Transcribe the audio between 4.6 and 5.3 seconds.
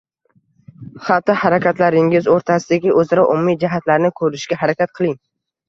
harakat qiling.